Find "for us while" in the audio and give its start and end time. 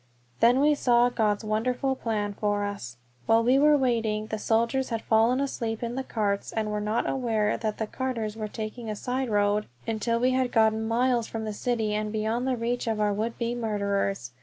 2.33-3.43